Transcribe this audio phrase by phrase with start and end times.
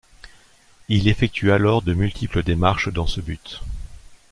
[0.89, 3.61] Il effectue alors de multiples démarches dans ce but.